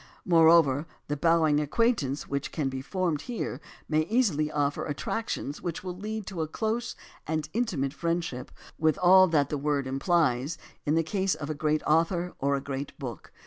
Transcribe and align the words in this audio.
Moreover, 0.25 0.87
the 1.09 1.15
bowing 1.15 1.59
acquaintance 1.59 2.27
which 2.27 2.51
can 2.51 2.69
be 2.69 2.81
formed 2.81 3.21
here 3.21 3.61
may 3.87 3.99
easily 4.07 4.51
offer 4.51 4.83
attractions 4.87 5.61
which 5.61 5.83
will 5.83 5.95
lead 5.95 6.25
to 6.25 6.41
a 6.41 6.47
close 6.47 6.95
and 7.27 7.47
intimate 7.53 7.93
friendship, 7.93 8.49
with 8.79 8.97
all 8.97 9.27
that 9.27 9.49
the 9.49 9.59
word 9.59 9.85
implies, 9.85 10.57
in 10.87 10.95
the 10.95 11.03
case 11.03 11.35
of 11.35 11.51
a 11.51 11.53
great 11.53 11.83
author 11.83 12.33
or 12.39 12.55
a 12.55 12.61
great 12.61 12.97
book. 12.97 13.31